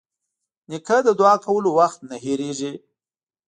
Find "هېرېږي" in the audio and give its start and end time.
2.23-2.73